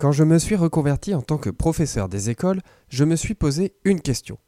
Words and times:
Quand 0.00 0.12
je 0.12 0.22
me 0.22 0.38
suis 0.38 0.54
reconverti 0.54 1.12
en 1.12 1.22
tant 1.22 1.38
que 1.38 1.50
professeur 1.50 2.08
des 2.08 2.30
écoles, 2.30 2.60
je 2.88 3.02
me 3.02 3.16
suis 3.16 3.34
posé 3.34 3.74
une 3.84 4.00
question. 4.00 4.38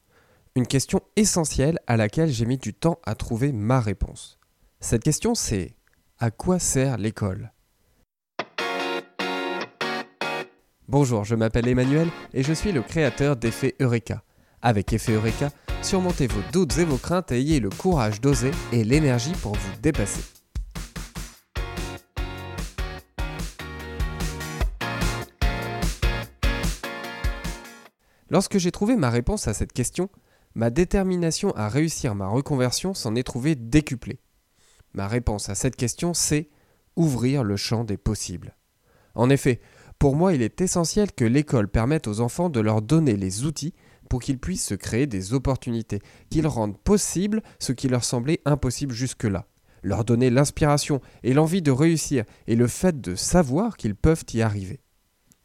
Une 0.55 0.65
question 0.67 1.01
essentielle 1.17 1.81
à 1.89 1.97
laquelle 1.97 2.31
j'ai 2.31 2.47
mis 2.47 2.57
du 2.57 2.73
temps 2.73 3.01
à 3.05 3.17
trouver 3.17 3.51
ma 3.51 3.81
réponse. 3.81 4.39
Cette 4.79 5.03
question 5.03 5.35
c'est 5.35 5.75
à 6.21 6.31
quoi 6.31 6.61
sert 6.61 6.99
l'école? 6.99 7.53
Bonjour, 10.87 11.25
je 11.25 11.35
m'appelle 11.35 11.67
Emmanuel 11.67 12.09
et 12.33 12.45
je 12.45 12.53
suis 12.53 12.71
le 12.71 12.83
créateur 12.83 13.35
d'Effet 13.35 13.75
Eureka. 13.81 14.23
Avec 14.63 14.93
Effet 14.93 15.15
Eureka, 15.15 15.51
surmontez 15.83 16.29
vos 16.29 16.43
doutes 16.53 16.79
et 16.79 16.85
vos 16.85 16.97
craintes 16.97 17.33
et 17.33 17.39
ayez 17.39 17.59
le 17.59 17.71
courage 17.71 18.21
d'oser 18.21 18.53
et 18.71 18.85
l'énergie 18.85 19.33
pour 19.43 19.57
vous 19.57 19.81
dépasser. 19.83 20.23
Lorsque 28.31 28.59
j'ai 28.59 28.71
trouvé 28.71 28.97
ma 28.97 29.11
réponse 29.11 29.49
à 29.49 29.55
cette 29.55 29.73
question, 29.73 30.09
ma 30.55 30.71
détermination 30.71 31.51
à 31.57 31.69
réussir 31.69 32.15
ma 32.15 32.29
reconversion 32.29 32.95
s'en 32.95 33.17
est 33.17 33.25
trouvée 33.25 33.57
décuplée. 33.57 34.21
Ma 34.95 35.09
réponse 35.09 35.49
à 35.49 35.55
cette 35.55 35.77
question, 35.77 36.15
c'est 36.15 36.49
ouvrir 36.97 37.45
le 37.45 37.57
champ 37.57 37.85
des 37.85 37.97
possibles. 37.97 38.57
En 39.15 39.31
effet, 39.31 39.61
pour 39.99 40.17
moi, 40.17 40.33
il 40.33 40.43
est 40.43 40.61
essentiel 40.61 41.13
que 41.13 41.25
l'école 41.25 41.69
permette 41.69 42.09
aux 42.09 42.21
enfants 42.21 42.49
de 42.49 42.61
leur 42.61 42.83
donner 42.83 43.17
les 43.17 43.45
outils 43.45 43.75
pour 44.09 44.21
qu'ils 44.21 44.39
puissent 44.39 44.67
se 44.67 44.75
créer 44.75 45.07
des 45.07 45.35
opportunités, 45.35 46.01
qu'ils 46.31 46.47
rendent 46.47 46.79
possible 46.79 47.43
ce 47.59 47.73
qui 47.73 47.89
leur 47.89 48.05
semblait 48.05 48.41
impossible 48.45 48.95
jusque-là, 48.95 49.47
leur 49.83 50.05
donner 50.05 50.31
l'inspiration 50.31 51.01
et 51.23 51.35
l'envie 51.35 51.63
de 51.63 51.71
réussir 51.71 52.25
et 52.47 52.57
le 52.57 52.67
fait 52.67 53.01
de 53.01 53.15
savoir 53.15 53.77
qu'ils 53.77 53.95
peuvent 53.95 54.25
y 54.33 54.43
arriver. 54.43 54.81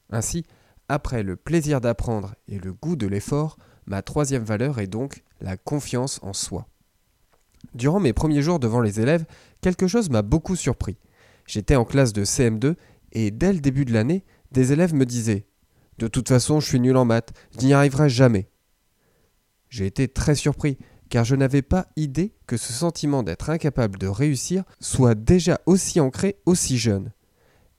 Ainsi, 0.10 0.46
après 0.90 1.24
le 1.24 1.36
plaisir 1.36 1.82
d'apprendre 1.82 2.36
et 2.48 2.60
le 2.60 2.74
goût 2.74 2.96
de 2.96 3.08
l'effort, 3.08 3.58
ma 3.86 4.02
troisième 4.02 4.44
valeur 4.44 4.80
est 4.80 4.88
donc 4.88 5.24
la 5.42 5.58
confiance 5.58 6.20
en 6.24 6.34
soi. 6.34 6.68
Durant 7.74 8.00
mes 8.00 8.14
premiers 8.14 8.42
jours 8.42 8.60
devant 8.60 8.82
les 8.82 9.00
élèves, 9.00 9.26
quelque 9.62 9.88
chose 9.88 10.10
m'a 10.10 10.22
beaucoup 10.22 10.56
surpris. 10.56 10.98
J'étais 11.48 11.76
en 11.76 11.86
classe 11.86 12.14
de 12.14 12.24
CM2 12.24 12.76
et 13.12 13.32
dès 13.32 13.54
le 13.54 13.60
début 13.60 13.86
de 13.86 13.94
l'année, 13.94 14.24
des 14.52 14.72
élèves 14.72 14.94
me 14.94 15.06
disaient 15.06 15.48
De 15.98 16.08
toute 16.08 16.30
façon, 16.30 16.60
je 16.60 16.68
suis 16.68 16.80
nul 16.80 16.98
en 16.98 17.06
maths, 17.06 17.34
je 17.52 17.66
n'y 17.66 17.74
arriverai 17.74 18.10
jamais. 18.10 18.50
J'ai 19.70 19.86
été 19.86 20.08
très 20.08 20.36
surpris, 20.36 20.78
car 21.10 21.24
je 21.24 21.36
n'avais 21.36 21.62
pas 21.62 21.88
idée 21.96 22.36
que 22.48 22.58
ce 22.58 22.74
sentiment 22.74 23.24
d'être 23.24 23.50
incapable 23.50 23.98
de 24.00 24.08
réussir 24.08 24.64
soit 24.80 25.16
déjà 25.16 25.60
aussi 25.66 26.00
ancré 26.00 26.38
aussi 26.46 26.78
jeune. 26.78 27.12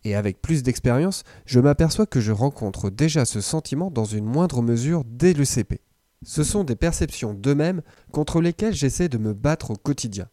Et 0.07 0.15
avec 0.15 0.41
plus 0.41 0.62
d'expérience, 0.62 1.25
je 1.47 1.59
m'aperçois 1.59 2.07
que 2.07 2.21
je 2.21 2.31
rencontre 2.31 2.91
déjà 2.91 3.25
ce 3.25 3.41
sentiment 3.41 3.91
dans 3.91 4.05
une 4.05 4.25
moindre 4.25 4.62
mesure 4.62 5.03
dès 5.05 5.33
le 5.33 5.45
CP. 5.45 5.81
Ce 6.25 6.45
sont 6.45 6.62
des 6.62 6.77
perceptions 6.77 7.35
d'eux-mêmes 7.35 7.83
contre 8.12 8.41
lesquelles 8.41 8.73
j'essaie 8.73 9.09
de 9.09 9.19
me 9.19 9.33
battre 9.33 9.73
au 9.73 9.75
quotidien. 9.75 10.29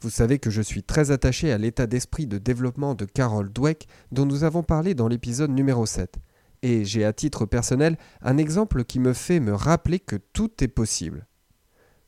Vous 0.00 0.08
savez 0.08 0.38
que 0.38 0.48
je 0.48 0.62
suis 0.62 0.82
très 0.82 1.10
attaché 1.10 1.52
à 1.52 1.58
l'état 1.58 1.86
d'esprit 1.86 2.26
de 2.26 2.38
développement 2.38 2.94
de 2.94 3.04
Carol 3.04 3.52
Dweck 3.52 3.88
dont 4.10 4.24
nous 4.24 4.42
avons 4.42 4.62
parlé 4.62 4.94
dans 4.94 5.06
l'épisode 5.06 5.50
numéro 5.50 5.84
7. 5.84 6.16
Et 6.62 6.86
j'ai 6.86 7.04
à 7.04 7.12
titre 7.12 7.44
personnel 7.44 7.98
un 8.22 8.38
exemple 8.38 8.84
qui 8.84 9.00
me 9.00 9.12
fait 9.12 9.38
me 9.38 9.52
rappeler 9.52 10.00
que 10.00 10.16
tout 10.16 10.64
est 10.64 10.68
possible. 10.68 11.26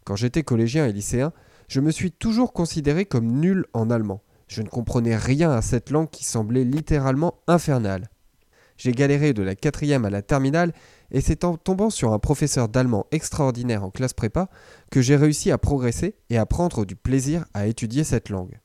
Quand 0.07 0.17
j'étais 0.17 0.45
collégien 0.45 0.87
et 0.87 0.95
lycéen, 0.95 1.35
je 1.69 1.81
me 1.81 1.91
suis 1.91 2.11
toujours 2.11 2.55
considéré 2.55 3.05
comme 3.05 3.27
nul 3.27 3.67
en 3.75 3.91
allemand. 3.91 4.23
Je 4.53 4.61
ne 4.61 4.69
comprenais 4.69 5.17
rien 5.17 5.51
à 5.51 5.63
cette 5.63 5.89
langue 5.89 6.11
qui 6.11 6.27
semblait 6.27 6.65
littéralement 6.65 7.41
infernale. 7.47 8.11
J'ai 8.77 8.93
galéré 8.93 9.33
de 9.33 9.43
la 9.43 9.55
quatrième 9.55 10.05
à 10.05 10.11
la 10.11 10.21
terminale 10.21 10.75
et 11.11 11.23
c'est 11.23 11.45
en 11.45 11.57
tombant 11.57 11.89
sur 11.89 12.13
un 12.13 12.19
professeur 12.19 12.69
d'allemand 12.69 13.07
extraordinaire 13.13 13.83
en 13.83 13.91
classe 13.91 14.13
prépa 14.13 14.51
que 14.91 15.01
j'ai 15.01 15.17
réussi 15.17 15.51
à 15.51 15.57
progresser 15.57 16.17
et 16.29 16.37
à 16.37 16.45
prendre 16.45 16.85
du 16.85 16.97
plaisir 16.97 17.47
à 17.55 17.67
étudier 17.67 18.05
cette 18.05 18.29
langue. 18.29 18.61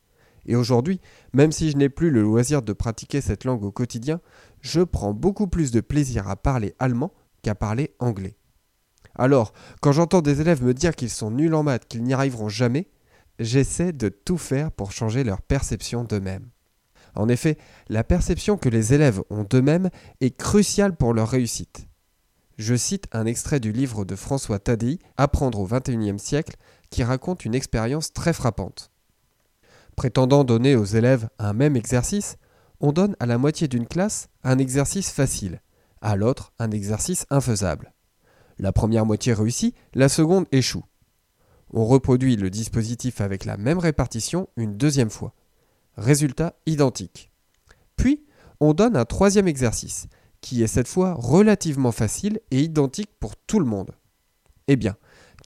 Et 0.46 0.58
aujourd'hui, 0.58 1.00
même 1.32 1.54
si 1.54 1.72
je 1.72 1.78
n'ai 1.78 1.88
plus 1.88 2.12
le 2.12 2.22
loisir 2.22 2.64
de 2.64 2.74
pratiquer 2.74 3.22
cette 3.22 3.46
langue 3.46 3.64
au 3.64 3.72
quotidien, 3.72 4.20
je 4.60 4.82
prends 4.82 5.14
beaucoup 5.14 5.48
plus 5.48 5.72
de 5.72 5.80
plaisir 5.80 6.28
à 6.28 6.36
parler 6.36 6.76
allemand 6.80 7.14
qu'à 7.44 7.56
parler 7.56 7.96
anglais. 8.00 8.36
Alors, 9.16 9.54
quand 9.80 9.94
j'entends 9.94 10.22
des 10.22 10.42
élèves 10.42 10.66
me 10.66 10.74
dire 10.74 10.98
qu'ils 10.98 11.10
sont 11.10 11.32
nuls 11.32 11.56
en 11.56 11.64
maths, 11.64 11.88
qu'ils 11.88 12.04
n'y 12.04 12.14
arriveront 12.14 12.50
jamais, 12.50 12.90
j'essaie 13.40 13.94
de 13.94 14.10
tout 14.10 14.38
faire 14.38 14.72
pour 14.72 14.92
changer 14.92 15.24
leur 15.24 15.42
perception 15.42 16.04
d'eux-mêmes. 16.04 16.50
En 17.16 17.30
effet, 17.30 17.58
la 17.90 18.04
perception 18.04 18.58
que 18.58 18.70
les 18.70 18.94
élèves 18.94 19.22
ont 19.30 19.44
d'eux-mêmes 19.44 19.90
est 20.22 20.38
cruciale 20.38 20.96
pour 20.96 21.14
leur 21.14 21.30
réussite. 21.30 21.88
Je 22.58 22.76
cite 22.76 23.08
un 23.12 23.26
extrait 23.26 23.60
du 23.60 23.72
livre 23.72 24.06
de 24.06 24.16
François 24.16 24.60
Tadei, 24.60 25.00
Apprendre 25.16 25.60
au 25.60 25.68
XXIe 25.68 26.20
siècle, 26.20 26.56
qui 26.90 27.04
raconte 27.04 27.46
une 27.46 27.56
expérience 27.56 28.14
très 28.14 28.34
frappante. 28.34 28.92
Prétendant 29.96 30.44
donner 30.44 30.76
aux 30.76 30.86
élèves 30.86 31.30
un 31.40 31.54
même 31.54 31.76
exercice, 31.76 32.38
on 32.80 32.92
donne 32.92 33.16
à 33.20 33.26
la 33.26 33.38
moitié 33.38 33.68
d'une 33.68 33.88
classe 33.88 34.30
un 34.44 34.58
exercice 34.60 35.10
facile, 35.10 35.62
à 36.02 36.16
l'autre 36.16 36.54
un 36.60 36.72
exercice 36.72 37.26
infaisable. 37.30 37.94
La 38.60 38.72
première 38.72 39.06
moitié 39.06 39.34
réussit, 39.34 39.76
la 39.94 40.10
seconde 40.10 40.46
échoue. 40.52 40.84
On 41.72 41.86
reproduit 41.86 42.36
le 42.36 42.50
dispositif 42.50 43.22
avec 43.22 43.46
la 43.46 43.58
même 43.58 43.80
répartition 43.80 44.50
une 44.56 44.78
deuxième 44.78 45.10
fois. 45.10 45.34
Résultat 45.98 46.56
identique. 46.66 47.32
Puis, 47.96 48.26
on 48.60 48.74
donne 48.74 48.96
un 48.96 49.06
troisième 49.06 49.48
exercice, 49.48 50.08
qui 50.42 50.64
est 50.64 50.68
cette 50.68 50.88
fois 50.88 51.14
relativement 51.14 51.92
facile 51.92 52.40
et 52.52 52.62
identique 52.62 53.12
pour 53.20 53.36
tout 53.36 53.60
le 53.60 53.66
monde. 53.66 53.92
Eh 54.68 54.76
bien, 54.76 54.96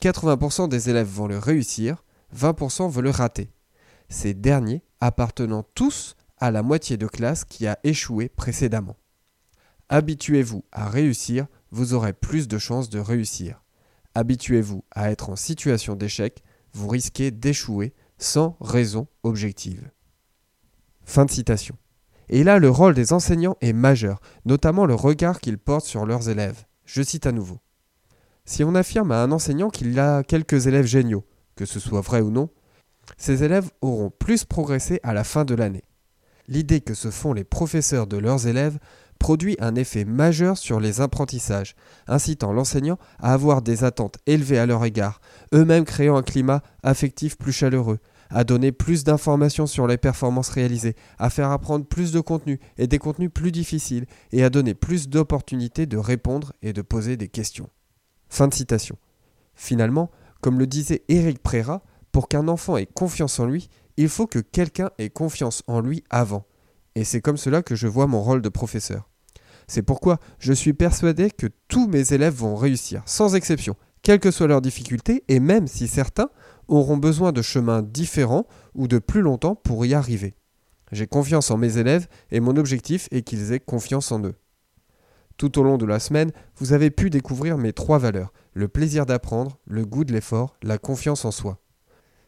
80% 0.00 0.68
des 0.68 0.90
élèves 0.90 1.08
vont 1.08 1.26
le 1.26 1.38
réussir, 1.38 2.04
20% 2.34 2.88
vont 2.88 3.00
le 3.00 3.10
rater 3.10 3.50
ces 4.12 4.34
derniers 4.34 4.82
appartenant 5.00 5.64
tous 5.74 6.14
à 6.38 6.50
la 6.50 6.62
moitié 6.62 6.96
de 6.96 7.06
classe 7.06 7.44
qui 7.44 7.66
a 7.66 7.78
échoué 7.82 8.28
précédemment. 8.28 8.96
Habituez-vous 9.88 10.64
à 10.70 10.88
réussir, 10.88 11.46
vous 11.70 11.94
aurez 11.94 12.12
plus 12.12 12.46
de 12.46 12.58
chances 12.58 12.88
de 12.88 12.98
réussir. 12.98 13.62
Habituez-vous 14.14 14.84
à 14.90 15.10
être 15.10 15.30
en 15.30 15.36
situation 15.36 15.94
d'échec, 15.94 16.42
vous 16.72 16.88
risquez 16.88 17.30
d'échouer 17.30 17.94
sans 18.18 18.56
raison 18.60 19.06
objective. 19.22 19.90
Fin 21.04 21.24
de 21.24 21.30
citation. 21.30 21.76
Et 22.28 22.44
là, 22.44 22.58
le 22.58 22.70
rôle 22.70 22.94
des 22.94 23.12
enseignants 23.12 23.56
est 23.60 23.72
majeur, 23.72 24.20
notamment 24.44 24.86
le 24.86 24.94
regard 24.94 25.40
qu'ils 25.40 25.58
portent 25.58 25.86
sur 25.86 26.06
leurs 26.06 26.28
élèves. 26.28 26.64
Je 26.84 27.02
cite 27.02 27.26
à 27.26 27.32
nouveau. 27.32 27.58
Si 28.44 28.64
on 28.64 28.74
affirme 28.74 29.12
à 29.12 29.22
un 29.22 29.32
enseignant 29.32 29.70
qu'il 29.70 29.98
a 29.98 30.22
quelques 30.22 30.66
élèves 30.66 30.86
géniaux, 30.86 31.24
que 31.56 31.66
ce 31.66 31.80
soit 31.80 32.00
vrai 32.00 32.20
ou 32.20 32.30
non, 32.30 32.48
ces 33.16 33.44
élèves 33.44 33.70
auront 33.80 34.10
plus 34.10 34.44
progressé 34.44 35.00
à 35.02 35.12
la 35.12 35.24
fin 35.24 35.44
de 35.44 35.54
l'année. 35.54 35.84
L'idée 36.48 36.80
que 36.80 36.94
se 36.94 37.10
font 37.10 37.32
les 37.32 37.44
professeurs 37.44 38.06
de 38.06 38.16
leurs 38.16 38.46
élèves 38.46 38.78
produit 39.22 39.54
un 39.60 39.76
effet 39.76 40.04
majeur 40.04 40.58
sur 40.58 40.80
les 40.80 41.00
apprentissages, 41.00 41.76
incitant 42.08 42.52
l'enseignant 42.52 42.98
à 43.20 43.32
avoir 43.32 43.62
des 43.62 43.84
attentes 43.84 44.18
élevées 44.26 44.58
à 44.58 44.66
leur 44.66 44.84
égard, 44.84 45.20
eux-mêmes 45.54 45.84
créant 45.84 46.16
un 46.16 46.24
climat 46.24 46.60
affectif 46.82 47.38
plus 47.38 47.52
chaleureux, 47.52 48.00
à 48.30 48.42
donner 48.42 48.72
plus 48.72 49.04
d'informations 49.04 49.68
sur 49.68 49.86
les 49.86 49.96
performances 49.96 50.48
réalisées, 50.48 50.96
à 51.20 51.30
faire 51.30 51.52
apprendre 51.52 51.86
plus 51.86 52.10
de 52.10 52.18
contenu 52.18 52.58
et 52.78 52.88
des 52.88 52.98
contenus 52.98 53.30
plus 53.32 53.52
difficiles, 53.52 54.06
et 54.32 54.42
à 54.42 54.50
donner 54.50 54.74
plus 54.74 55.08
d'opportunités 55.08 55.86
de 55.86 55.98
répondre 55.98 56.52
et 56.60 56.72
de 56.72 56.82
poser 56.82 57.16
des 57.16 57.28
questions. 57.28 57.70
Fin 58.28 58.48
de 58.48 58.54
citation. 58.54 58.98
Finalement, 59.54 60.10
comme 60.40 60.58
le 60.58 60.66
disait 60.66 61.04
Éric 61.06 61.40
Préra, 61.40 61.84
pour 62.10 62.26
qu'un 62.26 62.48
enfant 62.48 62.76
ait 62.76 62.86
confiance 62.86 63.38
en 63.38 63.46
lui, 63.46 63.68
il 63.96 64.08
faut 64.08 64.26
que 64.26 64.40
quelqu'un 64.40 64.90
ait 64.98 65.10
confiance 65.10 65.62
en 65.68 65.78
lui 65.78 66.02
avant. 66.10 66.44
Et 66.96 67.04
c'est 67.04 67.20
comme 67.20 67.36
cela 67.36 67.62
que 67.62 67.76
je 67.76 67.86
vois 67.86 68.08
mon 68.08 68.20
rôle 68.20 68.42
de 68.42 68.48
professeur. 68.48 69.11
C'est 69.72 69.80
pourquoi 69.80 70.18
je 70.38 70.52
suis 70.52 70.74
persuadé 70.74 71.30
que 71.30 71.46
tous 71.66 71.88
mes 71.88 72.12
élèves 72.12 72.34
vont 72.34 72.56
réussir, 72.56 73.02
sans 73.06 73.34
exception, 73.34 73.74
quelles 74.02 74.20
que 74.20 74.30
soient 74.30 74.46
leurs 74.46 74.60
difficultés, 74.60 75.24
et 75.28 75.40
même 75.40 75.66
si 75.66 75.88
certains 75.88 76.28
auront 76.68 76.98
besoin 76.98 77.32
de 77.32 77.40
chemins 77.40 77.80
différents 77.80 78.46
ou 78.74 78.86
de 78.86 78.98
plus 78.98 79.22
longtemps 79.22 79.54
pour 79.54 79.86
y 79.86 79.94
arriver. 79.94 80.34
J'ai 80.90 81.06
confiance 81.06 81.50
en 81.50 81.56
mes 81.56 81.78
élèves 81.78 82.06
et 82.30 82.40
mon 82.40 82.58
objectif 82.58 83.08
est 83.12 83.22
qu'ils 83.22 83.54
aient 83.54 83.60
confiance 83.60 84.12
en 84.12 84.22
eux. 84.22 84.34
Tout 85.38 85.58
au 85.58 85.62
long 85.62 85.78
de 85.78 85.86
la 85.86 86.00
semaine, 86.00 86.32
vous 86.56 86.74
avez 86.74 86.90
pu 86.90 87.08
découvrir 87.08 87.56
mes 87.56 87.72
trois 87.72 87.96
valeurs, 87.96 88.34
le 88.52 88.68
plaisir 88.68 89.06
d'apprendre, 89.06 89.56
le 89.64 89.86
goût 89.86 90.04
de 90.04 90.12
l'effort, 90.12 90.54
la 90.62 90.76
confiance 90.76 91.24
en 91.24 91.30
soi. 91.30 91.62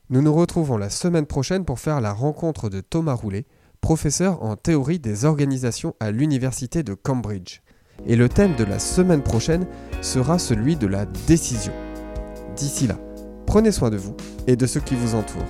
Nous 0.09 0.23
nous 0.23 0.33
retrouvons 0.33 0.79
la 0.79 0.89
semaine 0.89 1.27
prochaine 1.27 1.67
pour 1.67 1.79
faire 1.79 2.01
la 2.01 2.15
rencontre 2.15 2.71
de 2.71 2.81
Thomas 2.81 3.13
Roulet, 3.13 3.45
professeur 3.85 4.43
en 4.43 4.57
théorie 4.57 4.99
des 4.99 5.27
organisations 5.27 5.95
à 6.01 6.11
l'Université 6.11 6.83
de 6.83 6.95
Cambridge. 6.95 7.61
Et 8.07 8.17
le 8.17 8.31
thème 8.31 8.57
de 8.57 8.65
la 8.65 8.79
semaine 8.79 9.23
prochaine 9.23 9.67
sera 10.01 10.39
celui 10.39 10.77
de 10.77 10.87
la 10.87 11.05
décision. 11.05 11.75
D'ici 12.57 12.87
là, 12.87 12.99
prenez 13.45 13.73
soin 13.73 13.91
de 13.91 13.99
vous 13.99 14.17
et 14.47 14.57
de 14.57 14.65
ceux 14.65 14.81
qui 14.81 14.95
vous 14.95 15.15
entourent. 15.15 15.45